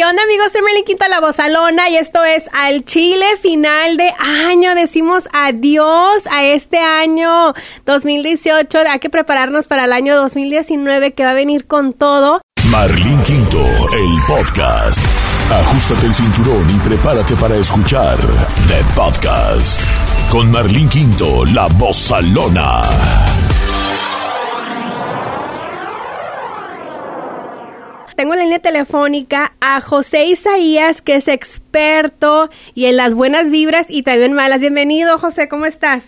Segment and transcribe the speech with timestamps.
[0.00, 0.50] ¿Qué onda amigos?
[0.50, 4.74] Soy Meliquita La Bozalona y esto es Al Chile final de año.
[4.74, 7.52] Decimos adiós a este año
[7.84, 8.78] 2018.
[8.90, 12.40] Hay que prepararnos para el año 2019 que va a venir con todo.
[12.70, 14.98] Marlín Quinto, el podcast.
[15.52, 18.16] Ajustate el cinturón y prepárate para escuchar
[18.68, 19.84] The Podcast.
[20.30, 22.80] Con Marlín Quinto, La Bozalona.
[28.20, 33.50] Tengo en la línea telefónica a José Isaías, que es experto y en las buenas
[33.50, 34.60] vibras y también malas.
[34.60, 36.04] Bienvenido, José, ¿cómo estás?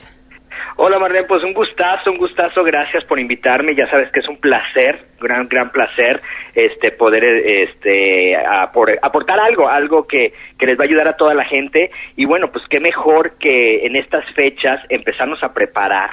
[0.77, 4.36] Hola Marlene, pues un gustazo, un gustazo, gracias por invitarme, ya sabes que es un
[4.36, 6.20] placer, gran, gran placer,
[6.55, 11.47] este, poder, este, aportar algo, algo que, que les va a ayudar a toda la
[11.47, 16.10] gente, y bueno, pues qué mejor que en estas fechas empezarnos a preparar,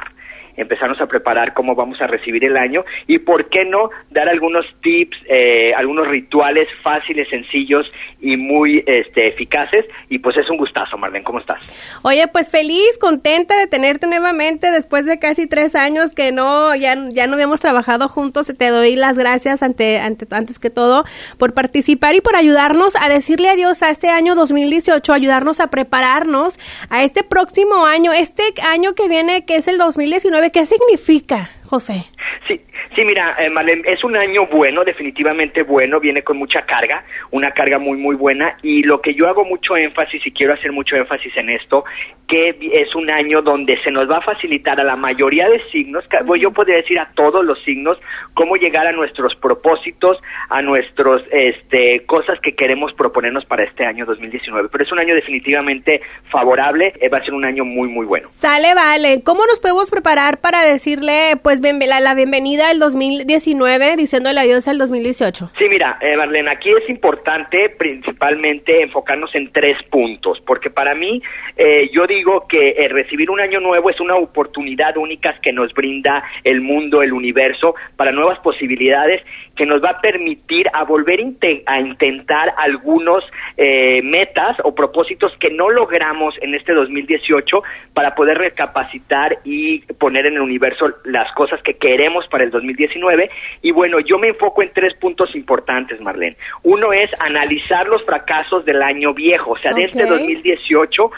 [0.61, 4.65] empezarnos a preparar cómo vamos a recibir el año y por qué no dar algunos
[4.81, 7.89] tips, eh, algunos rituales fáciles, sencillos
[8.21, 9.85] y muy este, eficaces.
[10.09, 11.59] Y pues es un gustazo, Marlene, ¿cómo estás?
[12.03, 16.95] Oye, pues feliz, contenta de tenerte nuevamente después de casi tres años que no, ya,
[17.09, 18.47] ya no habíamos trabajado juntos.
[18.47, 21.03] Te doy las gracias ante, ante, antes que todo
[21.37, 26.57] por participar y por ayudarnos a decirle adiós a este año 2018, ayudarnos a prepararnos
[26.89, 32.05] a este próximo año, este año que viene, que es el 2019 ¿qué significa, José?
[32.47, 32.59] Sí,
[32.95, 33.49] Sí, mira, eh,
[33.85, 38.57] es un año bueno, definitivamente bueno, viene con mucha carga, una carga muy, muy buena,
[38.63, 41.85] y lo que yo hago mucho énfasis y quiero hacer mucho énfasis en esto,
[42.27, 46.03] que es un año donde se nos va a facilitar a la mayoría de signos,
[46.39, 47.99] yo podría decir a todos los signos,
[48.33, 50.17] cómo llegar a nuestros propósitos,
[50.49, 55.13] a nuestros, este, cosas que queremos proponernos para este año 2019, pero es un año
[55.13, 58.29] definitivamente favorable, eh, va a ser un año muy, muy bueno.
[58.37, 64.39] Sale, vale, ¿cómo nos podemos preparar para decirle, pues, la, la bienvenida al 2019 diciéndole
[64.39, 65.51] adiós al 2018?
[65.57, 71.21] Sí, mira, eh, Marlene, aquí es importante principalmente enfocarnos en tres puntos, porque para mí
[71.57, 75.73] eh, yo digo que eh, recibir un año nuevo es una oportunidad única que nos
[75.73, 79.21] brinda el mundo, el universo, para nuevas posibilidades
[79.59, 81.19] que nos va a permitir a volver
[81.65, 83.25] a intentar algunos
[83.57, 87.61] eh, metas o propósitos que no logramos en este 2018
[87.93, 93.29] para poder recapacitar y poner en el universo las cosas que queremos para el 2019.
[93.61, 96.37] Y bueno, yo me enfoco en tres puntos importantes, Marlene.
[96.63, 101.11] Uno es analizar los fracasos del año viejo, o sea, de este 2018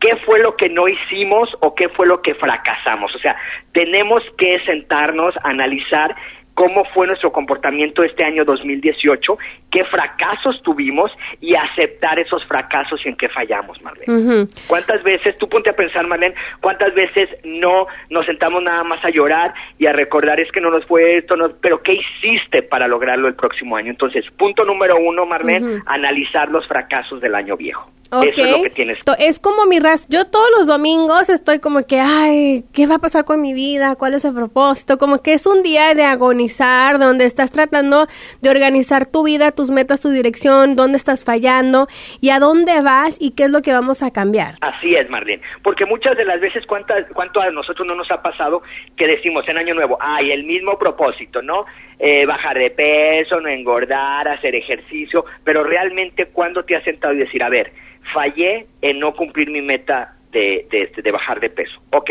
[0.00, 3.14] qué fue lo que no hicimos o qué fue lo que fracasamos.
[3.14, 3.36] O sea,
[3.72, 6.14] tenemos que sentarnos, analizar
[6.58, 9.38] cómo fue nuestro comportamiento este año 2018,
[9.70, 14.48] qué fracasos tuvimos y aceptar esos fracasos y en qué fallamos, Marlene.
[14.66, 19.10] ¿Cuántas veces, tú ponte a pensar, Marlene, cuántas veces no nos sentamos nada más a
[19.10, 22.88] llorar y a recordar es que no nos fue esto, no, pero qué hiciste para
[22.88, 23.90] lograrlo el próximo año?
[23.90, 27.88] Entonces, punto número uno, Marlene, analizar los fracasos del año viejo.
[28.10, 28.98] Eso es lo que tienes.
[29.18, 30.06] Es como mi ras.
[30.08, 33.96] Yo todos los domingos estoy como que, ay, ¿qué va a pasar con mi vida?
[33.96, 34.96] ¿Cuál es el propósito?
[34.96, 38.06] Como que es un día de agonizar, donde estás tratando
[38.40, 41.86] de organizar tu vida, tus metas, tu dirección, dónde estás fallando
[42.20, 44.54] y a dónde vas y qué es lo que vamos a cambiar.
[44.60, 45.42] Así es, Marlene.
[45.62, 48.62] Porque muchas de las veces, ¿cuántas, ¿cuánto a nosotros no nos ha pasado
[48.96, 51.66] que decimos en Año Nuevo, ay, el mismo propósito, ¿no?
[51.98, 57.18] Eh, bajar de peso, no engordar, hacer ejercicio, pero realmente, ¿cuándo te has sentado y
[57.18, 57.72] decir, a ver,
[58.12, 61.80] fallé en no cumplir mi meta de, de, de bajar de peso.
[61.92, 62.10] Ok,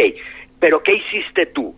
[0.59, 1.75] pero ¿qué hiciste tú?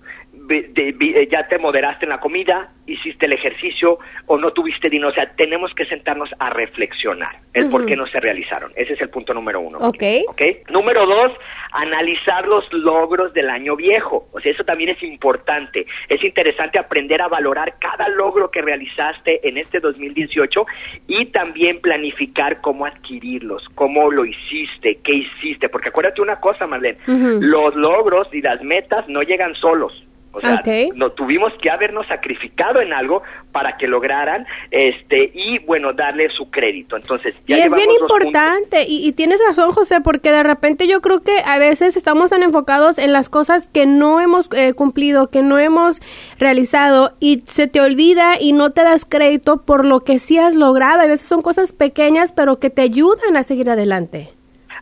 [1.30, 5.10] Ya te moderaste en la comida, hiciste el ejercicio o no tuviste dinero.
[5.10, 8.72] O sea, tenemos que sentarnos a reflexionar el por qué no se realizaron.
[8.76, 9.78] Ese es el punto número uno.
[9.80, 10.04] Ok.
[10.30, 10.62] okay.
[10.70, 11.32] Número dos,
[11.72, 14.28] analizar los logros del año viejo.
[14.32, 15.86] O sea, eso también es importante.
[16.08, 20.66] Es interesante aprender a valorar cada logro que realizaste en este 2018
[21.08, 25.70] y también planificar cómo adquirirlos, cómo lo hiciste, qué hiciste.
[25.70, 30.62] Porque acuérdate una cosa, Marlene, los logros y las metas no llegan solos o sea,
[30.96, 36.52] no tuvimos que habernos sacrificado en algo para que lograran este y bueno, darle su
[36.52, 36.96] crédito.
[36.96, 41.02] Entonces, ya y es bien importante y, y, tienes razón, José, porque de repente yo
[41.02, 45.30] creo que a veces estamos tan enfocados en las cosas que no hemos eh, cumplido,
[45.30, 46.00] que no hemos
[46.38, 50.54] realizado y se te olvida y no te das crédito por lo que sí has
[50.54, 51.02] logrado.
[51.02, 54.30] A veces son cosas pequeñas, pero que te ayudan a seguir adelante.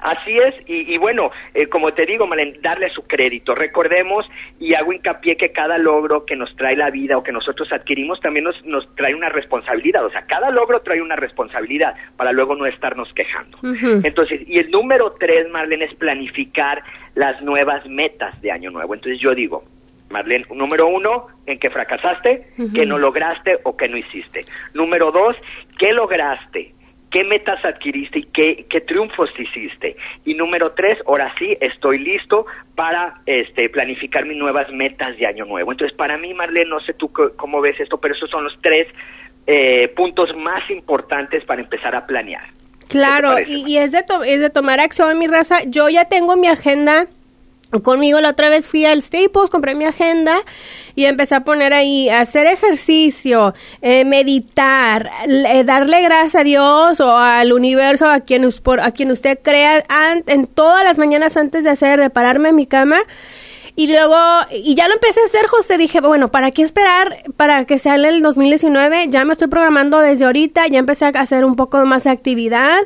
[0.02, 3.56] Así es, y, bueno, eh, como te digo, Malen, darle su crédito.
[3.56, 4.26] Recordemos
[4.60, 8.20] y hago hincapié que cada logro que nos trae la vida o que nosotros adquirimos
[8.20, 10.06] también nos, nos trae una responsabilidad.
[10.06, 13.58] O sea, cada logro trae una responsabilidad para luego no estarnos quejando.
[14.04, 16.84] Entonces, y el número tres, Marlene, es planificar
[17.16, 18.94] las nuevas metas de Año Nuevo.
[18.94, 19.64] Entonces yo digo,
[20.10, 24.46] Marlene, número uno, en que fracasaste, que no lograste o que no hiciste.
[24.74, 25.36] Número dos,
[25.78, 26.74] ¿qué lograste?
[27.12, 29.96] Qué metas adquiriste y qué, qué triunfos hiciste.
[30.26, 32.46] Y número tres, ahora sí, estoy listo
[32.76, 35.72] para este, planificar mis nuevas metas de año nuevo.
[35.72, 38.88] Entonces, para mí, Marlene, no sé tú cómo ves esto, pero esos son los tres
[39.46, 42.44] eh, puntos más importantes para empezar a planear.
[42.90, 45.60] Claro, y, es, de es de tomar acción, mi raza.
[45.68, 47.08] Yo ya tengo mi agenda
[47.84, 50.38] conmigo la otra vez fui al Staples, compré mi agenda
[50.96, 57.18] y empecé a poner ahí hacer ejercicio, eh, meditar, eh, darle gracias a Dios o
[57.18, 58.50] al universo, a quien,
[58.82, 59.84] a quien usted crea,
[60.26, 63.00] en todas las mañanas antes de hacer, de pararme en mi cama
[63.78, 64.18] y luego,
[64.52, 65.78] y ya lo empecé a hacer, José.
[65.78, 69.10] Dije, bueno, ¿para qué esperar para que sea el 2019?
[69.10, 72.80] Ya me estoy programando desde ahorita, ya empecé a hacer un poco más de actividad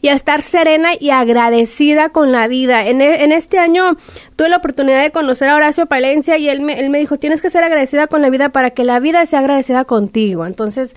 [0.00, 2.88] y a estar serena y agradecida con la vida.
[2.88, 3.92] En, e, en este año
[4.34, 7.40] tuve la oportunidad de conocer a Horacio Palencia y él me, él me dijo, tienes
[7.40, 10.44] que ser agradecida con la vida para que la vida sea agradecida contigo.
[10.44, 10.96] Entonces,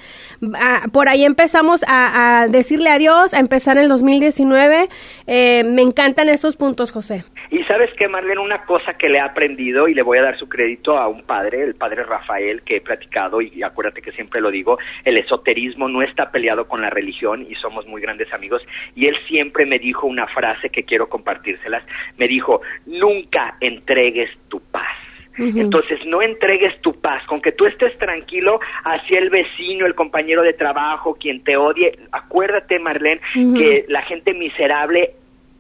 [0.92, 4.90] por ahí empezamos a, a, decirle adiós, a empezar el 2019.
[5.28, 7.26] Eh, me encantan estos puntos, José.
[7.52, 10.40] Y sabes que, Marlene, una cosa que le ha aprendido y le voy a dar
[10.40, 14.40] su crédito a un padre, el padre Rafael, que he platicado y acuérdate que siempre
[14.40, 18.62] lo digo, el esoterismo no está peleado con la religión y somos muy grandes amigos
[18.96, 21.84] y él siempre me dijo una frase que quiero compartírselas,
[22.18, 24.96] me dijo, nunca entregues tu paz.
[25.38, 30.42] Entonces, no entregues tu paz, con que tú estés tranquilo hacia el vecino, el compañero
[30.44, 32.00] de trabajo, quien te odie.
[32.14, 35.12] Acuérdate, Marlene, que la gente miserable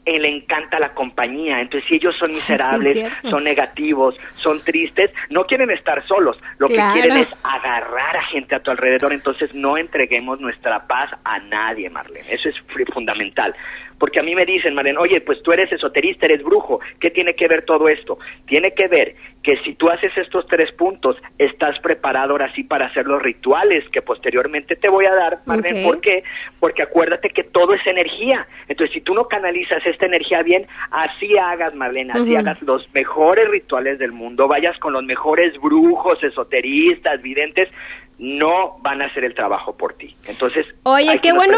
[0.05, 1.61] eh, le encanta la compañía.
[1.61, 6.37] Entonces, si ellos son miserables, son negativos, son tristes, no quieren estar solos.
[6.59, 9.13] Lo que quieren es agarrar a gente a tu alrededor.
[9.13, 12.31] Entonces, no entreguemos nuestra paz a nadie, Marlene.
[12.31, 12.55] Eso es
[12.93, 13.55] fundamental.
[13.99, 16.79] Porque a mí me dicen, Marlene, oye, pues tú eres esoterista, eres brujo.
[16.99, 18.17] ¿Qué tiene que ver todo esto?
[18.45, 22.87] Tiene que ver que si tú haces estos tres puntos, estás preparado ahora sí para
[22.87, 25.83] hacer los rituales que posteriormente te voy a dar, Marlene.
[25.83, 26.23] ¿Por qué?
[26.59, 28.47] Porque acuérdate que todo es energía.
[28.67, 33.47] Entonces, si tú no canalizas esta energía bien, así hagas, Marlene, así hagas los mejores
[33.49, 37.69] rituales del mundo, vayas con los mejores brujos, esoteristas, videntes,
[38.17, 40.15] no van a hacer el trabajo por ti.
[40.27, 41.57] Entonces, oye, qué bueno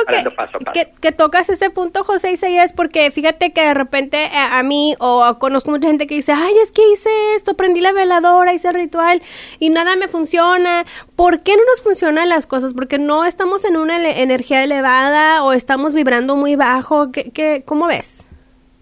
[0.74, 4.96] que, que, tocas este punto, José Isaías, porque fíjate que de repente eh, a, mí
[5.00, 8.70] o conozco mucha gente que dice, ay, es que hice esto, prendí la veladora, hice
[8.70, 9.22] el ritual
[9.60, 10.84] y nada me funciona.
[11.16, 12.74] ¿Por qué no nos funcionan las cosas?
[12.74, 17.12] Porque no estamos en una energía elevada o estamos vibrando muy bajo.
[17.12, 18.28] ¿Qué, qué, ¿Cómo ves?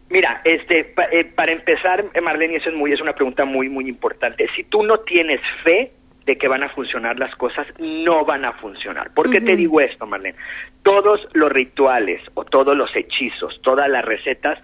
[0.09, 4.47] Mira, este, eh, para empezar, Marlene, eso es muy, es una pregunta muy, muy importante.
[4.55, 5.91] Si tú no tienes fe,
[6.25, 9.13] de que van a funcionar las cosas, no van a funcionar.
[9.13, 10.37] ¿Por qué te digo esto, Marlene?
[10.83, 14.59] Todos los rituales o todos los hechizos, todas las recetas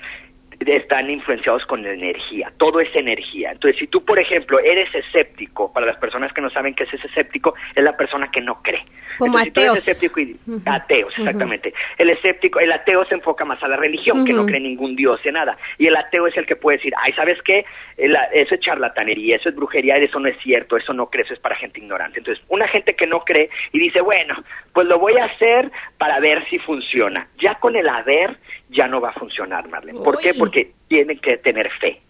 [0.67, 3.51] están influenciados con la energía, todo es energía.
[3.51, 6.93] Entonces, si tú, por ejemplo, eres escéptico, para las personas que no saben qué es
[6.93, 8.83] ese escéptico, es la persona que no cree.
[9.17, 9.77] Como ateos.
[9.77, 11.73] escéptico y, Ateos, exactamente.
[11.97, 15.19] El escéptico, el ateo se enfoca más a la religión, que no cree ningún dios
[15.25, 15.57] en nada.
[15.77, 17.65] Y el ateo es el que puede decir, ay, ¿sabes qué?
[17.97, 21.39] eso es charlatanería, eso es brujería, eso no es cierto, eso no cree, eso es
[21.39, 22.19] para gente ignorante.
[22.19, 24.35] Entonces, una gente que no cree y dice, bueno,
[24.73, 27.27] pues lo voy a hacer para ver si funciona.
[27.39, 28.37] Ya con el haber
[28.71, 29.99] ya no va a funcionar, Marlene.
[29.99, 30.33] ¿Por qué?
[30.33, 32.01] Porque tienen que tener fe.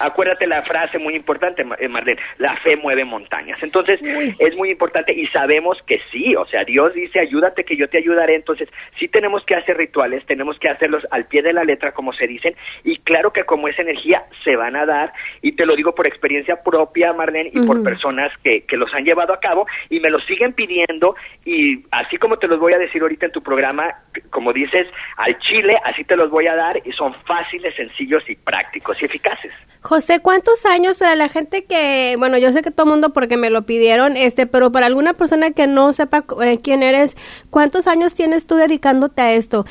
[0.00, 3.62] Acuérdate la frase muy importante, eh, Marlene, la fe mueve montañas.
[3.62, 4.00] Entonces,
[4.38, 7.98] es muy importante y sabemos que sí, o sea, Dios dice, ayúdate que yo te
[7.98, 8.36] ayudaré.
[8.36, 8.68] Entonces,
[8.98, 12.26] sí tenemos que hacer rituales, tenemos que hacerlos al pie de la letra, como se
[12.26, 12.54] dicen,
[12.84, 16.06] y claro que como esa energía se van a dar, y te lo digo por
[16.06, 20.10] experiencia propia, Marlene, y por personas que, que los han llevado a cabo, y me
[20.10, 21.14] lo siguen pidiendo,
[21.44, 23.84] y así como te los voy a decir ahorita en tu programa,
[24.30, 28.36] como dices, al chile, así te los voy a dar, y son fáciles, sencillos y
[28.36, 29.52] prácticos y eficaces.
[29.90, 33.50] José, ¿cuántos años para la gente que, bueno, yo sé que todo mundo porque me
[33.50, 37.16] lo pidieron, este, pero para alguna persona que no sepa eh, quién eres,
[37.50, 39.66] ¿cuántos años tienes tú dedicándote a esto?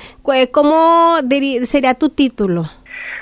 [0.51, 1.15] ¿Cómo
[1.63, 2.69] sería tu título?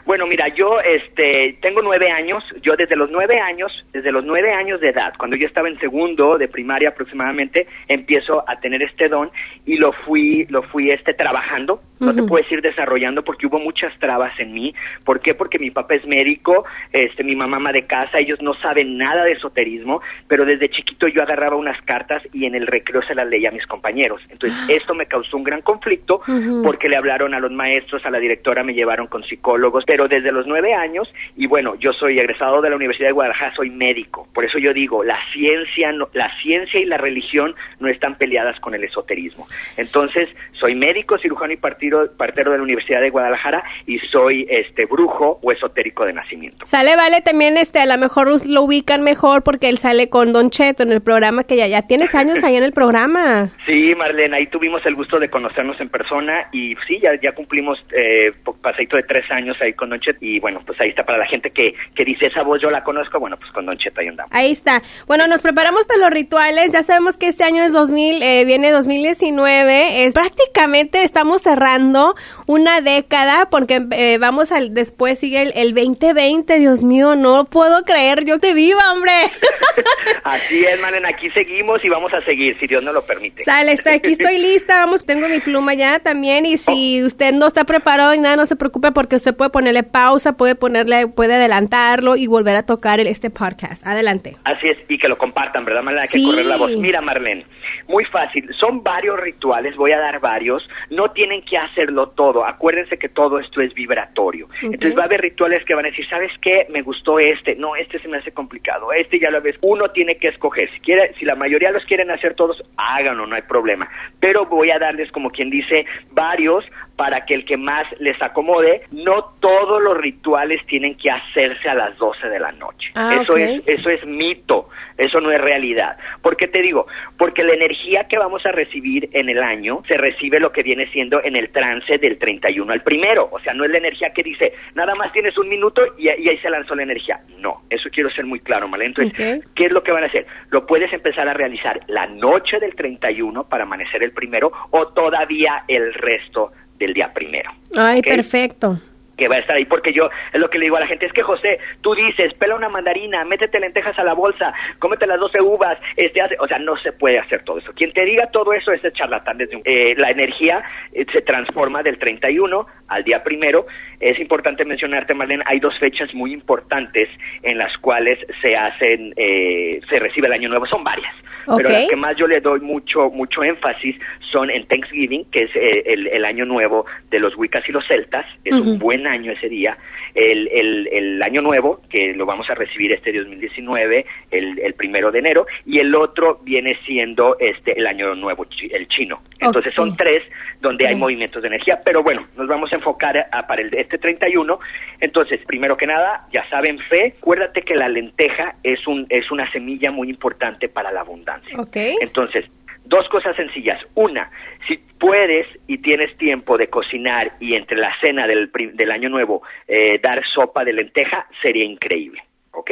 [0.07, 4.53] Bueno, mira, yo este, tengo nueve años, yo desde los nueve años, desde los nueve
[4.53, 9.09] años de edad, cuando yo estaba en segundo de primaria aproximadamente, empiezo a tener este
[9.09, 9.29] don
[9.65, 13.91] y lo fui, lo fui este, trabajando, no te puedo decir desarrollando porque hubo muchas
[13.99, 14.73] trabas en mí.
[15.03, 15.33] ¿Por qué?
[15.33, 19.25] Porque mi papá es médico, este, mi mamá ama de casa, ellos no saben nada
[19.25, 23.27] de esoterismo, pero desde chiquito yo agarraba unas cartas y en el recreo se las
[23.27, 24.21] leía a mis compañeros.
[24.29, 24.67] Entonces, ah.
[24.69, 26.21] esto me causó un gran conflicto
[26.63, 30.31] porque le hablaron a los maestros, a la directora, me llevaron con psicólogos, pero desde
[30.31, 34.27] los nueve años, y bueno, yo soy egresado de la Universidad de Guadalajara, soy médico,
[34.33, 38.75] por eso yo digo, la ciencia, la ciencia y la religión no están peleadas con
[38.75, 39.47] el esoterismo.
[39.77, 44.85] Entonces, soy médico, cirujano y partido partero, de la Universidad de Guadalajara y soy este
[44.85, 46.65] brujo o esotérico de nacimiento.
[46.65, 50.49] Sale, vale, también este, a lo mejor lo ubican mejor porque él sale con Don
[50.49, 53.49] Cheto en el programa que ya, ya tienes años ahí en el programa.
[53.67, 57.77] Sí, Marlene, ahí tuvimos el gusto de conocernos en persona y sí, ya, ya cumplimos
[57.91, 61.17] eh, paseito de tres años ahí con Don Cheto y bueno, pues ahí está para
[61.17, 64.01] la gente que, que dice esa voz yo la conozco, bueno, pues con Don Cheto
[64.01, 64.31] ahí andamos.
[64.33, 64.81] Ahí está.
[65.07, 68.71] Bueno, nos preparamos para los rituales, ya sabemos que este año es 2000, eh, viene
[68.71, 72.15] 2019, es prácticamente estamos cerrando
[72.45, 77.83] una década porque eh, vamos al, después sigue el, el 2020, Dios mío, no puedo
[77.83, 79.11] creer, yo te viva, hombre.
[80.23, 83.43] Así es, Malen, aquí seguimos y vamos a seguir, si Dios nos lo permite.
[83.43, 87.05] Sale, está, aquí estoy lista, vamos, tengo mi pluma ya también y si Oh.
[87.07, 90.55] usted no está preparado y nada, no se preocupe porque usted puede ponerle pausa, puede
[90.55, 93.85] ponerle, puede adelantarlo y volver a tocar el, este podcast.
[93.85, 94.37] Adelante.
[94.45, 96.03] Así es, y que lo compartan, ¿verdad, Marlene?
[96.03, 96.25] Hay que Sí.
[96.25, 96.71] correr la voz.
[96.77, 97.45] Mira, Marlene,
[97.89, 98.49] muy fácil.
[98.57, 100.65] Son varios rituales, voy a dar varios.
[100.89, 102.45] No tienen que hacerlo todo.
[102.45, 104.47] Acuérdense que todo esto es vibratorio.
[104.61, 106.65] Entonces va a haber rituales que van a decir, ¿sabes qué?
[106.69, 107.55] Me gustó este.
[107.55, 108.93] No, este se me hace complicado.
[108.93, 109.57] Este ya lo ves.
[109.61, 110.69] Uno tiene que escoger.
[110.71, 113.89] Si, quiere, si la mayoría los quieren hacer todos, háganlo, no hay problema.
[114.21, 116.63] Pero voy a darles, como quien dice, varios
[116.97, 118.81] para que el que más les acomode.
[118.91, 122.91] No todos los rituales tienen que hacerse a las 12 de la noche.
[122.95, 125.97] Ah, eso es eso es mito, eso no es realidad.
[126.21, 126.87] ¿Por qué te digo?
[127.17, 130.87] Porque la energía que vamos a recibir en el año se recibe lo que viene
[130.91, 133.29] siendo en el trance del 31 al primero.
[133.31, 136.29] O sea, no es la energía que dice, nada más tienes un minuto y, y
[136.29, 137.19] ahí se lanzó la energía.
[137.37, 138.85] No, eso quiero ser muy claro, ¿vale?
[138.85, 139.37] Entonces.
[139.55, 140.25] ¿qué es lo que van a hacer?
[140.49, 145.63] Lo puedes empezar a realizar la noche del 31 para amanecer el primero o todavía
[145.67, 147.51] el resto del día primero.
[147.75, 148.05] Ay, ¿ok?
[148.05, 148.79] perfecto.
[149.17, 151.05] Que va a estar ahí, porque yo es lo que le digo a la gente,
[151.05, 155.19] es que José, tú dices, pela una mandarina, métete lentejas a la bolsa, cómete las
[155.19, 157.73] 12 uvas, este hace, o sea, no se puede hacer todo eso.
[157.73, 160.61] Quien te diga todo eso es el charlatán desde un- eh, la energía
[160.93, 163.65] eh, se transforma del 31 al día primero.
[163.99, 167.09] Es importante mencionarte, Marlene, hay dos fechas muy importantes
[167.41, 171.13] en las cuales se hacen, eh, se recibe el año nuevo, son varias,
[171.57, 173.95] pero las que más yo le doy mucho, mucho énfasis
[174.31, 177.85] son en Thanksgiving, que es eh, el, el año nuevo de los Wiccas y los
[177.87, 178.77] Celtas, es un Ujú.
[179.07, 179.77] Año ese día,
[180.13, 185.11] el, el, el año nuevo, que lo vamos a recibir este 2019, el, el primero
[185.11, 189.21] de enero, y el otro viene siendo este el año nuevo, el chino.
[189.39, 190.23] Entonces son tres
[190.61, 193.97] donde hay movimientos de energía, pero bueno, nos vamos a enfocar a- para el este
[193.97, 194.59] 31.
[194.99, 199.49] Entonces, primero que nada, ya saben fe, acuérdate que la lenteja es un es una
[199.51, 201.57] semilla muy importante para la abundancia.
[201.59, 201.77] Ok.
[202.01, 202.45] Entonces,
[202.87, 203.81] dos cosas sencillas.
[203.95, 204.31] Una,
[204.67, 209.43] si puedes y tienes tiempo de cocinar y entre la cena del, del año nuevo
[209.67, 212.21] eh, dar sopa de lenteja, sería increíble.
[212.51, 212.71] ¿Ok?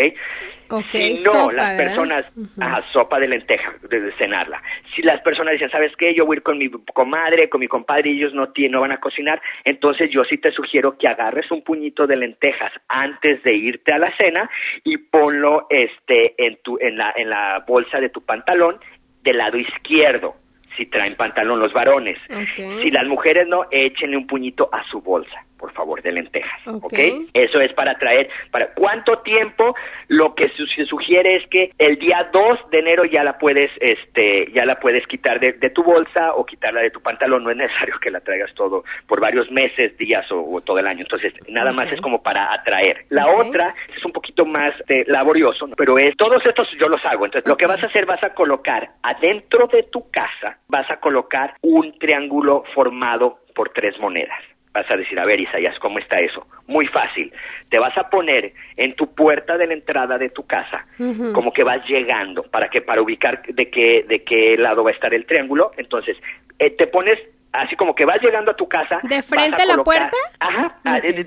[0.68, 2.26] Ok, si no, sopa, las personas,
[2.60, 4.60] ajá, sopa de lenteja, de, de cenarla.
[4.96, 6.16] Si las personas dicen, ¿sabes qué?
[6.16, 8.82] Yo voy a ir con mi comadre, con mi compadre y ellos no, tienen, no
[8.82, 13.44] van a cocinar, entonces yo sí te sugiero que agarres un puñito de lentejas antes
[13.44, 14.50] de irte a la cena
[14.84, 18.80] y ponlo este, en, tu, en, la, en la bolsa de tu pantalón
[19.26, 20.36] del lado izquierdo,
[20.78, 22.18] si traen pantalón los varones.
[22.56, 26.68] Si las mujeres no, échenle un puñito a su bolsa, por favor, de lentejas.
[26.68, 26.86] Ok.
[26.86, 27.00] ¿ok?
[27.34, 29.76] Eso es para traer, para cuánto tiempo,
[30.08, 34.52] lo que se sugiere es que el día 2 de enero ya la puedes, este,
[34.52, 37.58] ya la puedes quitar de, de tu bolsa o quitarla de tu pantalón, no es
[37.58, 41.34] necesario que la traigas todo por varios meses, días o, o todo el año, entonces
[41.48, 43.06] nada más es como para atraer.
[43.10, 45.76] La otra es un poquito más eh, laborioso, ¿no?
[45.76, 48.34] pero es, todos estos yo los hago, entonces lo que vas a hacer, vas a
[48.34, 54.55] colocar adentro de tu casa, vas a colocar un triángulo formado por tres monedas.
[54.76, 56.46] Vas a decir, a ver, Isaías, ¿cómo está eso?
[56.68, 57.32] Muy fácil.
[57.70, 60.86] Te vas a poner en tu puerta de la entrada de tu casa,
[61.34, 64.94] como que vas llegando, para que para ubicar de qué de qué lado va a
[64.94, 65.72] estar el triángulo.
[65.78, 66.18] Entonces,
[66.60, 67.18] eh, te pones
[67.62, 69.00] así como que vas llegando a tu casa.
[69.04, 70.18] ¿De frente a a la colocar- puerta?
[70.40, 70.76] Ajá.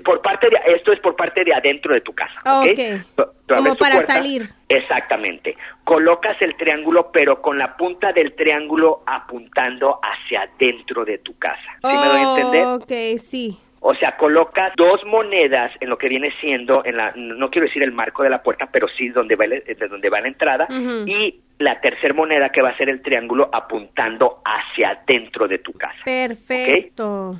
[0.03, 2.33] Por parte de esto es por parte de adentro de tu casa.
[2.45, 2.67] ¿ok?
[2.69, 2.79] Ok.
[3.15, 4.49] Tú- tú Como para salir.
[4.67, 5.55] Exactamente.
[5.83, 11.59] Colocas el triángulo, pero con la punta del triángulo apuntando hacia adentro de tu casa.
[11.81, 12.65] ¿Sí me doy a entender?
[12.67, 13.59] Ok, sí.
[13.81, 17.81] O sea, colocas dos monedas en lo que viene siendo, en la, no quiero decir
[17.81, 20.67] el marco de la puerta, pero sí donde va, el- de donde va la entrada,
[21.07, 25.71] y la tercera moneda que va a ser el triángulo apuntando hacia adentro de tu
[25.73, 25.95] casa.
[26.03, 27.35] Perfecto.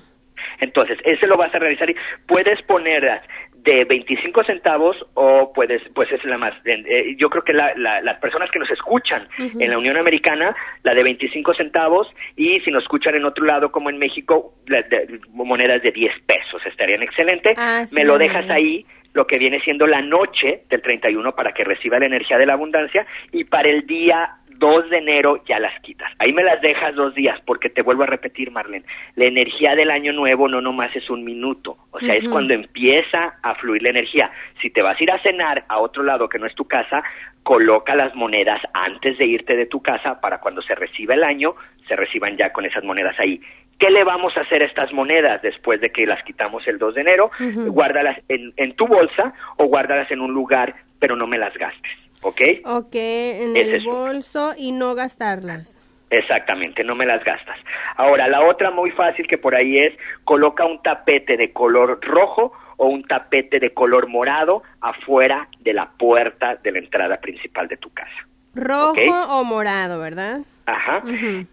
[0.60, 3.22] Entonces, ese lo vas a realizar y puedes ponerlas
[3.64, 8.02] de 25 centavos o puedes, pues es la más, eh, yo creo que la- la-
[8.02, 12.72] las personas que nos escuchan en la Unión Americana, la de 25 centavos y si
[12.72, 17.04] nos escuchan en otro lado como en México, la de- monedas de 10 pesos, estarían
[17.04, 17.58] excelentes.
[17.60, 17.96] Ah, sí.
[17.96, 21.98] Me lo dejas ahí lo que viene siendo la noche del 31 para que reciba
[22.00, 26.12] la energía de la abundancia y para el día 2 de enero ya las quitas.
[26.20, 28.86] Ahí me las dejas dos días, porque te vuelvo a repetir, Marlene,
[29.16, 33.40] la energía del año nuevo no nomás es un minuto, o sea, es cuando empieza
[33.42, 34.30] a fluir la energía.
[34.62, 37.02] Si te vas a ir a cenar a otro lado que no es tu casa,
[37.44, 41.56] coloca las monedas antes de irte de tu casa para cuando se reciba el año,
[41.88, 43.42] se reciban ya con esas monedas ahí.
[43.80, 46.96] ¿Qué le vamos a hacer a estas monedas después de que las quitamos el 2
[46.96, 47.32] de enero?
[47.68, 52.09] Guárdalas en, en tu bolsa o guárdalas en un lugar, pero no me las gastes.
[52.22, 52.42] ¿Ok?
[52.66, 55.76] Ok, en el bolso y no gastarlas.
[56.12, 57.58] Exactamente, no me las gastas.
[57.96, 62.52] Ahora, la otra muy fácil que por ahí es, coloca un tapete de color rojo
[62.78, 67.78] o un tapete de color morado afuera de la puerta de la entrada principal de
[67.78, 68.28] tu casa.
[68.56, 70.42] Rojo o morado, ¿verdad?
[70.70, 71.04] Ajá,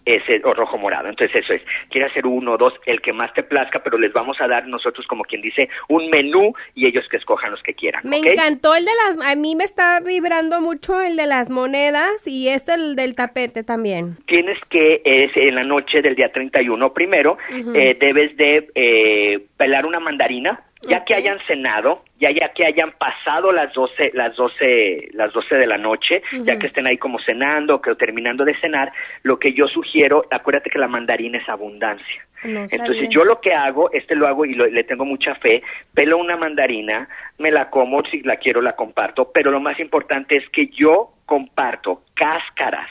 [0.05, 1.09] ese, o rojo morado.
[1.09, 4.13] Entonces eso es, quiere hacer uno o dos, el que más te plazca, pero les
[4.13, 7.73] vamos a dar nosotros, como quien dice, un menú y ellos que escojan los que
[7.73, 8.03] quieran.
[8.05, 12.27] Me encantó el de las, a mí me está vibrando mucho el de las monedas
[12.27, 14.17] y este el del tapete también.
[14.27, 17.39] Tienes que, es en la noche del día 31 primero,
[17.75, 22.93] eh, debes de eh, pelar una mandarina, ya que hayan cenado, ya ya que hayan
[22.93, 27.19] pasado las 12 las 12 las 12 de la noche, ya que estén ahí como
[27.21, 28.93] cenando, que terminando de cenar,
[29.23, 32.23] lo que yo sugiero, acuérdate que la mandarina es abundancia.
[32.43, 35.63] Entonces yo lo que hago, este lo hago y le tengo mucha fe,
[35.95, 40.37] pelo una mandarina, me la como, si la quiero la comparto, pero lo más importante
[40.37, 42.91] es que yo comparto cáscaras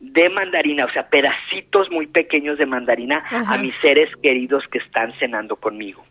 [0.00, 5.12] de mandarina, o sea, pedacitos muy pequeños de mandarina a mis seres queridos que están
[5.18, 6.04] cenando conmigo.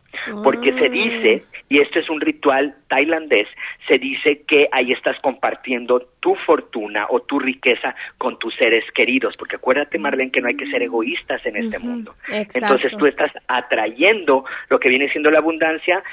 [0.43, 3.47] Porque se dice, y este es un ritual tailandés,
[3.87, 9.35] se dice que ahí estás compartiendo tu fortuna o tu riqueza con tus seres queridos,
[9.37, 12.13] porque acuérdate, Marlene, que no hay que ser egoístas en este mundo.
[12.29, 16.03] Entonces tú estás atrayendo lo que viene siendo la abundancia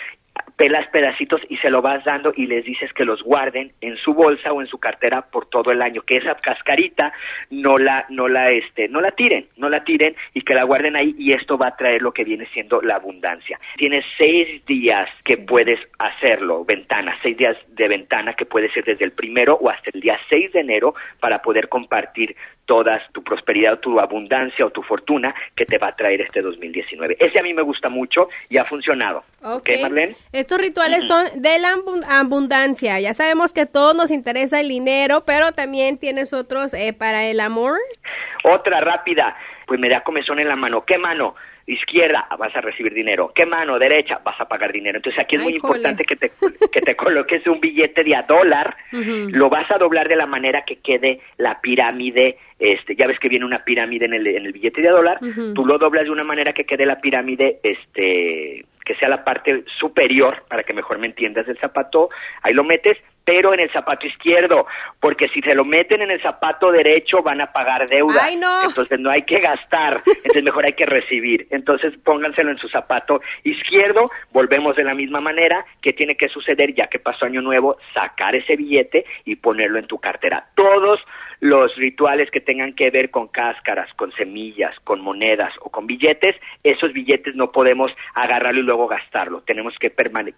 [0.61, 4.13] pelas pedacitos y se lo vas dando y les dices que los guarden en su
[4.13, 7.15] bolsa o en su cartera por todo el año, que esa cascarita
[7.49, 10.97] no la no la este no la tiren, no la tiren y que la guarden
[10.97, 13.59] ahí y esto va a traer lo que viene siendo la abundancia.
[13.79, 19.07] Tienes seis días que puedes hacerlo, ventana, seis días de ventana que puede ser desde
[19.07, 22.37] el primero o hasta el día 6 de enero para poder compartir
[22.71, 27.17] toda tu prosperidad, tu abundancia o tu fortuna que te va a traer este 2019.
[27.19, 29.25] Ese a mí me gusta mucho y ha funcionado.
[29.43, 30.15] Ok, Marlene?
[30.31, 31.75] Estos rituales son de la
[32.09, 33.01] abundancia.
[33.01, 37.25] Ya sabemos que a todos nos interesa el dinero, pero también tienes otros eh, para
[37.25, 37.77] el amor.
[38.45, 40.85] Otra rápida, pues me da comezón en la mano.
[40.85, 41.35] ¿Qué mano?
[41.67, 44.99] Izquierda vas a recibir dinero, qué mano derecha vas a pagar dinero.
[44.99, 46.31] Entonces aquí es muy importante que te,
[46.73, 50.65] que te coloques un billete de a dólar, lo vas a doblar de la manera
[50.65, 54.53] que quede la pirámide, este, ya ves que viene una pirámide en el, en el
[54.53, 55.19] billete de a dólar,
[55.55, 59.65] tú lo doblas de una manera que quede la pirámide, este, que sea la parte
[59.79, 62.11] superior, para que mejor me entiendas del zapato,
[62.43, 64.67] ahí lo metes, pero en el zapato izquierdo,
[65.01, 68.29] porque si se lo meten en el zapato derecho van a pagar deuda.
[68.65, 71.47] Entonces no hay que gastar, entonces mejor hay que recibir.
[71.51, 76.75] Entonces pónganselo en su zapato izquierdo, volvemos de la misma manera, ¿qué tiene que suceder
[76.75, 77.77] ya que pasó año nuevo?
[77.95, 80.47] Sacar ese billete y ponerlo en tu cartera.
[80.55, 81.01] Todos
[81.41, 86.37] los rituales que tengan que ver con cáscaras, con semillas, con monedas o con billetes,
[86.63, 89.41] esos billetes no podemos agarrarlo y luego gastarlo.
[89.43, 89.91] Tenemos que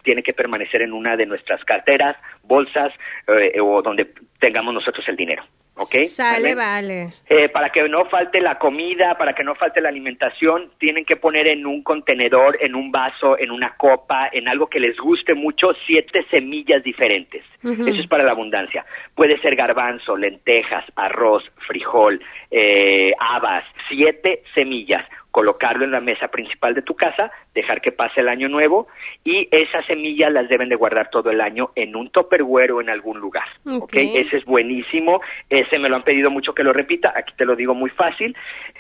[0.03, 2.93] tiene que permanecer en una de nuestras carteras, bolsas
[3.27, 5.43] eh, o donde tengamos nosotros el dinero.
[5.75, 5.95] ¿Ok?
[6.09, 7.15] Sale, vale.
[7.29, 11.17] Eh, para que no falte la comida, para que no falte la alimentación, tienen que
[11.17, 15.35] poner en un contenedor, en un vaso, en una copa, en algo que les guste
[15.35, 17.43] mucho, siete semillas diferentes.
[17.63, 18.85] Eso es para la abundancia.
[19.15, 26.75] Puede ser garbanzo, lentejas, arroz, frijol, eh, habas, siete semillas colocarlo en la mesa principal
[26.75, 28.87] de tu casa, dejar que pase el año nuevo
[29.25, 32.91] y esas semillas las deben de guardar todo el año en un topperware o en
[32.91, 33.47] algún lugar.
[33.65, 34.17] Okay.
[34.17, 37.57] Ese es buenísimo, ese me lo han pedido mucho que lo repita, aquí te lo
[37.57, 38.37] digo muy fácil.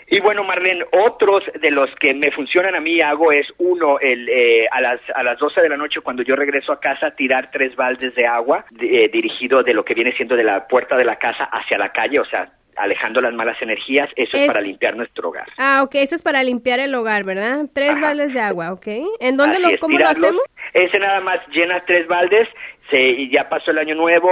[0.09, 4.29] Y bueno, Marlene, otros de los que me funcionan a mí hago es uno, el,
[4.29, 7.51] eh, a, las, a las 12 de la noche cuando yo regreso a casa, tirar
[7.51, 11.05] tres baldes de agua eh, dirigido de lo que viene siendo de la puerta de
[11.07, 14.97] la casa hacia la calle, o sea, alejando las malas energías, eso es, para limpiar
[14.97, 15.45] nuestro hogar.
[15.59, 17.67] Ah, ok, eso es para limpiar el hogar, ¿verdad?
[17.75, 18.87] Tres baldes de agua, ok.
[19.21, 20.43] ¿En dónde lo, cómo lo hacemos?
[20.73, 22.49] Ese nada más llenas tres baldes,
[22.91, 24.31] se, y ya pasó el año nuevo,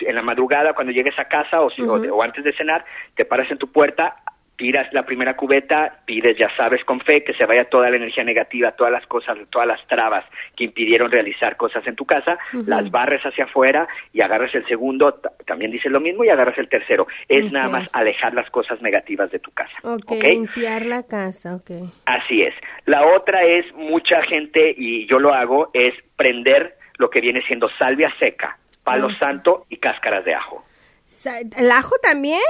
[0.00, 2.84] en la madrugada cuando llegues a casa o, o antes de cenar,
[3.16, 4.16] te paras en tu puerta,
[4.56, 8.24] tiras la primera cubeta, pides, ya sabes, con fe, que se vaya toda la energía
[8.24, 10.24] negativa, todas las cosas, todas las trabas
[10.56, 15.20] que impidieron realizar cosas en tu casa, las barres hacia afuera y agarras el segundo,
[15.46, 17.06] también dices lo mismo, y agarras el tercero.
[17.28, 19.74] Es nada más alejar las cosas negativas de tu casa.
[19.82, 21.70] Ok, limpiar la casa, ok.
[22.06, 22.54] Así es.
[22.86, 27.68] La otra es, mucha gente, y yo lo hago, es prender lo que viene siendo
[27.78, 30.64] salvia seca, palo santo y cáscaras de ajo.
[31.56, 32.40] ¿El ajo también?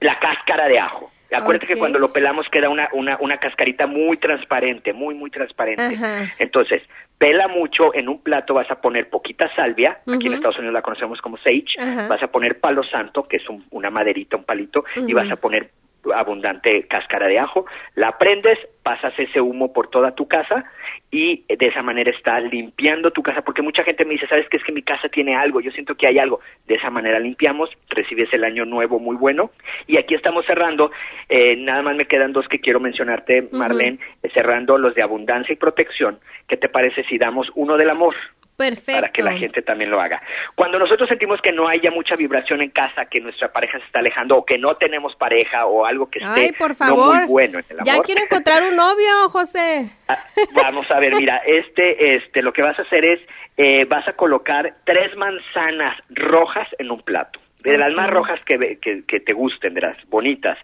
[0.00, 1.10] la cáscara de ajo.
[1.32, 5.82] Acuérdate que cuando lo pelamos queda una, una, una cascarita muy transparente, muy, muy transparente.
[5.96, 6.32] Ajá.
[6.38, 6.82] Entonces,
[7.18, 10.34] pela mucho, en un plato vas a poner poquita salvia, aquí en.
[10.34, 11.64] Estados Unidos la conocemos como sage,
[12.08, 15.36] vas a poner palo santo, que es un- una maderita, un palito, y vas a
[15.36, 15.70] poner
[16.14, 20.64] abundante cáscara de ajo, la prendes, pasas ese humo por toda tu casa
[21.10, 24.56] y de esa manera está limpiando tu casa, porque mucha gente me dice, ¿sabes qué?
[24.56, 26.40] Es que mi casa tiene algo, yo siento que hay algo.
[26.66, 29.50] De esa manera limpiamos, recibes el año nuevo muy bueno
[29.86, 30.90] y aquí estamos cerrando,
[31.28, 35.52] eh, nada más me quedan dos que quiero mencionarte, Marlene, eh, cerrando los de abundancia
[35.52, 36.18] y protección.
[36.48, 38.14] ¿Qué te parece si damos uno del amor?
[38.56, 39.00] Perfecto.
[39.00, 40.22] para que la gente también lo haga.
[40.54, 43.98] Cuando nosotros sentimos que no haya mucha vibración en casa, que nuestra pareja se está
[43.98, 47.16] alejando o que no tenemos pareja o algo que esté Ay, por no favor.
[47.16, 47.86] muy bueno en el amor.
[47.86, 49.90] Ya quiero encontrar un novio, José.
[50.08, 50.18] Ah,
[50.54, 53.20] Vamos a ver, mira, este, este, lo que vas a hacer es,
[53.56, 58.78] eh, vas a colocar tres manzanas rojas en un plato, de las más rojas que,
[58.80, 60.58] que, que te gusten, de las bonitas,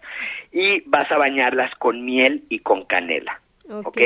[0.51, 3.39] y vas a bañarlas con miel y con canela.
[3.69, 3.97] ¿ok?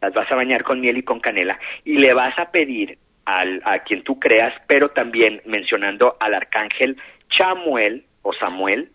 [0.00, 3.62] Las vas a bañar con miel y con canela, y le vas a pedir al,
[3.64, 6.96] a quien tú creas, pero también mencionando al arcángel
[7.30, 8.88] Chamuel o Samuel,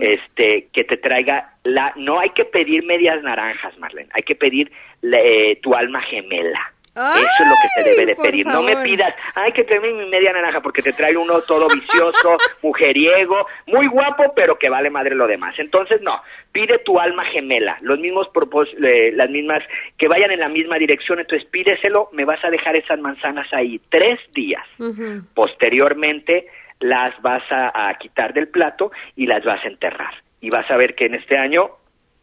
[0.00, 4.72] este que te traiga la no hay que pedir medias naranjas Marlene hay que pedir
[5.02, 6.72] eh, tu alma gemela
[7.16, 8.46] eso es lo que se debe de pedir.
[8.46, 12.36] No me pidas ay que tráeme mi media naranja porque te trae uno todo vicioso
[12.62, 15.58] mujeriego muy guapo pero que vale madre lo demás.
[15.58, 16.20] Entonces no
[16.52, 19.62] pide tu alma gemela los mismos propós- eh, las mismas
[19.96, 23.80] que vayan en la misma dirección entonces pídeselo me vas a dejar esas manzanas ahí
[23.88, 24.64] tres días.
[25.34, 26.46] Posteriormente
[26.80, 30.14] las vas a, a quitar del plato y las vas a enterrar.
[30.40, 31.70] Y vas a ver que en este año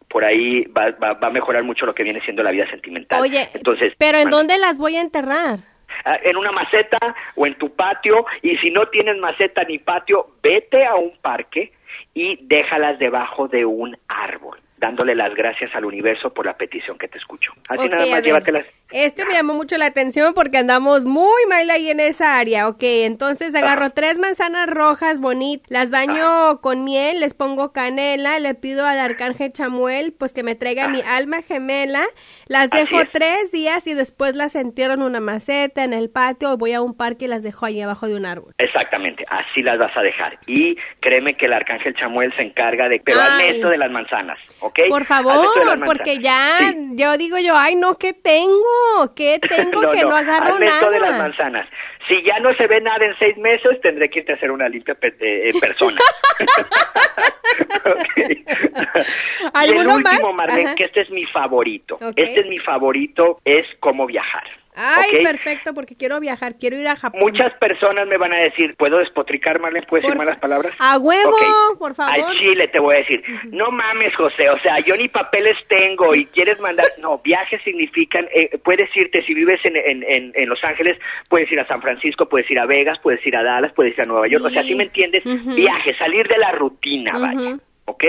[0.10, 3.22] por ahí va, va- va a mejorar mucho lo que viene siendo la vida sentimental.
[3.22, 5.60] Oye, Entonces, pero ¿en dónde las voy a enterrar?
[6.06, 6.98] Ah, En una maceta
[7.36, 11.72] o en tu patio y si no tienes maceta ni patio, vete a un parque
[12.14, 17.08] y déjalas debajo de un árbol, dándole las gracias al universo por la petición que
[17.08, 17.52] te escucho.
[17.68, 18.66] Así nada más llévatelas.
[18.92, 22.68] Este me llamó mucho la atención porque andamos muy mal ahí en esa área.
[22.68, 23.90] Ok, entonces agarro Ajá.
[23.92, 29.54] tres manzanas rojas bonitas, las baño con miel, les pongo canela, le pido al arcángel
[29.54, 32.04] Chamuel pues que me traiga mi alma gemela,
[32.48, 33.12] las dejo es.
[33.12, 36.82] tres días y después las entierro en una maceta, en el patio, o voy a
[36.82, 38.54] un parque y las dejo ahí abajo de un árbol.
[38.58, 40.40] Exactamente, así las vas a dejar.
[40.48, 43.00] Y créeme que el arcángel Chamuel se encarga de...
[43.06, 44.80] Pero hazme esto de las manzanas, ¿ok?
[44.90, 45.48] Por favor,
[45.86, 46.76] porque ya, Sí.
[46.96, 48.79] yo digo yo, ay no, ¿qué tengo?
[49.16, 51.24] ¿Qué tengo que no, agarro hazme esto de las nada?
[51.24, 51.68] manzanas.
[52.08, 54.68] Si ya no se ve nada en seis meses, tendré que irte a hacer una
[54.68, 56.00] limpia pe- eh, persona.
[58.20, 60.48] Y el ¿Alguno último, más?
[60.48, 60.76] Marlene, Ajá.
[60.76, 61.98] que este es mi favorito.
[62.16, 64.44] Este es mi favorito, es cómo viajar.
[64.82, 67.20] Ay, perfecto, porque quiero viajar, quiero ir a Japón.
[67.20, 69.86] Muchas personas me van a decir, ¿puedo despotricar, Marlene?
[69.88, 70.74] ¿Puedes decir malas palabras?
[70.80, 71.36] a huevo,
[71.78, 72.14] por favor.
[72.14, 76.16] Al chile te voy a decir, no mames, José, o sea, yo ni papeles tengo
[76.16, 76.86] y quieres mandar...
[77.00, 81.52] No, viajes significan, eh, puedes irte, si vives en, en, en, en Los Ángeles, puedes
[81.52, 84.08] ir a San Francisco, puedes ir a Vegas, puedes ir a Dallas, puedes ir a
[84.08, 84.70] Nueva York, o sea, Sí.
[84.70, 85.26] ¿sí me entiendes?
[85.26, 85.56] Ujú.
[85.56, 87.40] Viaje, salir de la rutina, vaya.
[87.52, 87.62] Ujú.
[87.86, 88.04] ¿ok?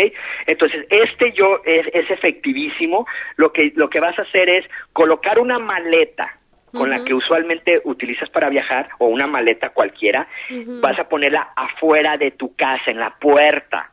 [0.47, 3.07] Entonces, este yo es, es efectivísimo.
[3.37, 6.37] Lo que, lo que vas a hacer es colocar una maleta
[6.73, 10.27] con la que usualmente utilizas para viajar, o una maleta cualquiera,
[10.81, 13.91] vas a ponerla afuera de tu casa, en la puerta.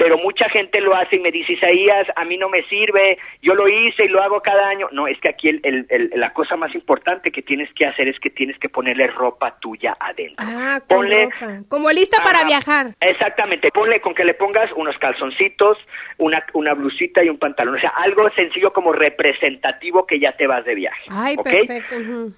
[0.00, 3.54] Pero mucha gente lo hace y me dice, Isaías, a mí no me sirve, yo
[3.54, 4.88] lo hice y lo hago cada año.
[4.92, 8.08] No, es que aquí el, el- el- la cosa más importante que tienes que hacer
[8.08, 10.36] es que tienes que ponerle ropa tuya adentro.
[10.48, 11.28] Ah, Ponle-.
[11.68, 12.94] Como lista para viajar.
[12.98, 15.76] Exactamente, ponle con que le pongas unos calzoncitos,
[16.16, 20.46] una, una blusita y un pantalón, o sea, algo sencillo como representativo que ya te
[20.46, 21.02] vas de viaje.
[21.10, 21.44] Ay, ¿ok?
[21.44, 21.96] perfecto.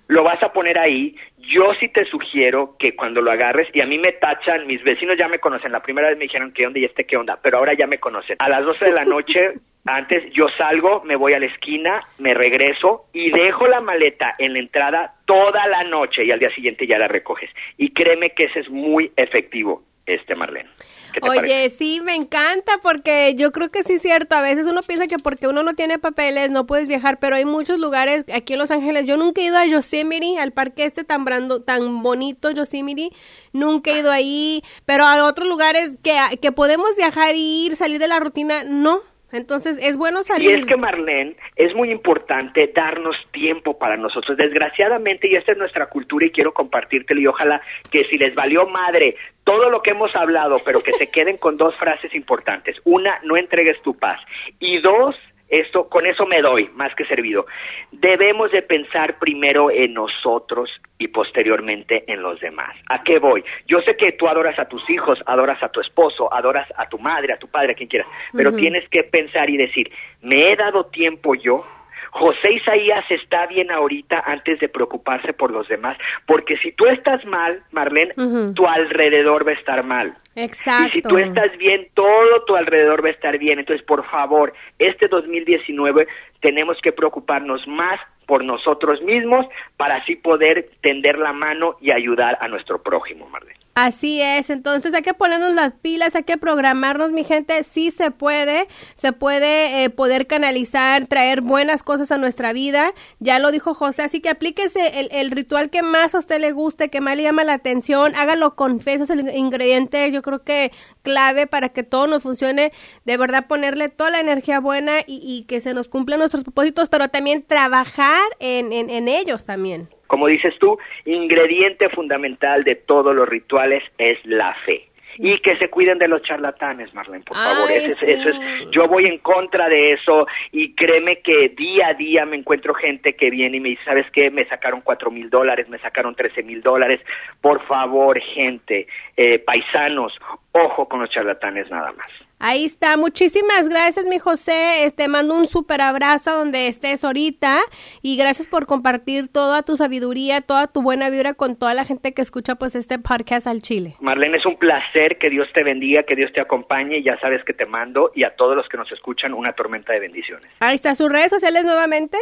[0.08, 1.14] Lo vas a poner ahí.
[1.52, 5.18] Yo sí te sugiero que cuando lo agarres, y a mí me tachan, mis vecinos
[5.18, 7.58] ya me conocen, la primera vez me dijeron qué onda y este qué onda, pero
[7.58, 8.36] ahora ya me conocen.
[8.38, 9.52] A las 12 de la noche,
[9.84, 14.54] antes yo salgo, me voy a la esquina, me regreso y dejo la maleta en
[14.54, 17.50] la entrada toda la noche y al día siguiente ya la recoges.
[17.76, 20.68] Y créeme que ese es muy efectivo, este Marlene.
[21.12, 21.70] ¿Qué te Oye, parece?
[21.70, 24.34] sí, me encanta porque yo creo que sí es cierto.
[24.34, 27.44] A veces uno piensa que porque uno no tiene papeles no puedes viajar, pero hay
[27.44, 29.06] muchos lugares aquí en Los Ángeles.
[29.06, 33.10] Yo nunca he ido a Yosemite, al parque este tan brando, tan bonito Yosemite.
[33.52, 37.98] Nunca he ido ahí, pero a otros lugares que, que podemos viajar y ir, salir
[37.98, 39.00] de la rutina, no.
[39.32, 40.50] Entonces es bueno Y salir.
[40.52, 44.36] es que Marlene, es muy importante darnos tiempo para nosotros.
[44.36, 48.66] Desgraciadamente, y esta es nuestra cultura y quiero compartírtelo y ojalá que si les valió
[48.66, 52.76] madre todo lo que hemos hablado, pero que se queden con dos frases importantes.
[52.84, 54.20] Una, no entregues tu paz.
[54.58, 55.16] Y dos,
[55.48, 57.46] esto, con eso me doy, más que servido.
[57.90, 62.74] Debemos de pensar primero en nosotros y posteriormente en los demás.
[62.88, 63.44] ¿A qué voy?
[63.66, 66.98] Yo sé que tú adoras a tus hijos, adoras a tu esposo, adoras a tu
[66.98, 70.56] madre, a tu padre, a quien quieras, pero tienes que pensar y decir, ¿me he
[70.56, 71.66] dado tiempo yo?
[72.12, 75.96] José Isaías está bien ahorita antes de preocuparse por los demás,
[76.26, 78.12] porque si tú estás mal, Marlene,
[78.54, 80.14] tu alrededor va a estar mal.
[80.36, 80.88] Exacto.
[80.88, 83.58] Y si tú estás bien, todo tu alrededor va a estar bien.
[83.58, 86.06] Entonces, por favor, este 2019
[86.40, 89.46] tenemos que preocuparnos más por nosotros mismos
[89.78, 93.61] para así poder tender la mano y ayudar a nuestro prójimo, Marlene.
[93.74, 98.10] Así es, entonces hay que ponernos las pilas, hay que programarnos, mi gente, sí se
[98.10, 98.68] puede,
[99.00, 104.02] se puede eh, poder canalizar, traer buenas cosas a nuestra vida, ya lo dijo José,
[104.02, 107.22] así que aplíquese el, el ritual que más a usted le guste, que más le
[107.22, 111.70] llama la atención, hágalo con fe, ese es el ingrediente, yo creo que clave para
[111.70, 112.72] que todo nos funcione,
[113.06, 116.90] de verdad ponerle toda la energía buena y, y que se nos cumplan nuestros propósitos,
[116.90, 119.88] pero también trabajar en, en, en ellos también.
[120.12, 124.88] Como dices tú, ingrediente fundamental de todos los rituales es la fe.
[125.16, 127.66] Y que se cuiden de los charlatanes, Marlene, por favor.
[127.70, 128.10] Ay, Ese es- sí.
[128.10, 132.36] eso es, yo voy en contra de eso y créeme que día a día me
[132.36, 134.30] encuentro gente que viene y me dice, ¿sabes qué?
[134.30, 137.00] Me sacaron cuatro mil dólares, me sacaron trece mil dólares.
[137.40, 140.12] Por favor, gente, eh, paisanos,
[140.52, 142.10] ojo con los charlatanes nada más.
[142.44, 147.60] Ahí está, muchísimas gracias mi José, te mando un súper abrazo donde estés ahorita
[148.02, 152.14] y gracias por compartir toda tu sabiduría, toda tu buena vibra con toda la gente
[152.14, 153.94] que escucha pues este podcast al Chile.
[154.00, 157.44] Marlene, es un placer, que Dios te bendiga, que Dios te acompañe y ya sabes
[157.44, 160.44] que te mando y a todos los que nos escuchan una tormenta de bendiciones.
[160.58, 162.18] Ahí está, sus redes sociales nuevamente.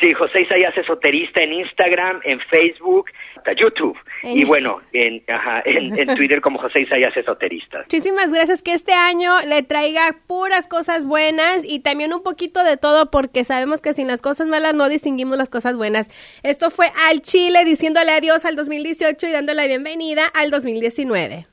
[0.00, 5.62] Sí, José Isaías Esoterista en Instagram, en Facebook, hasta YouTube En- y bueno, en, ajá,
[5.64, 7.78] en, en Twitter como José Isaías Esoterista.
[7.80, 12.76] Muchísimas gracias que este año le traiga puras cosas buenas y también un poquito de
[12.76, 16.10] todo porque sabemos que sin las cosas malas no distinguimos las cosas buenas.
[16.42, 21.46] Esto fue al Chile diciéndole adiós al 2018 y dándole la bienvenida al 2019.